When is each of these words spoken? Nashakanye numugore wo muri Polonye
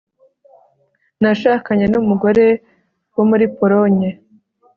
Nashakanye 1.21 1.85
numugore 1.91 2.45
wo 3.15 3.23
muri 3.29 3.45
Polonye 3.57 4.09